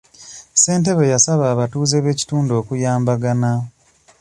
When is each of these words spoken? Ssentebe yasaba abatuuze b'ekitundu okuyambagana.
Ssentebe 0.53 1.03
yasaba 1.13 1.43
abatuuze 1.53 1.97
b'ekitundu 2.03 2.51
okuyambagana. 2.61 3.51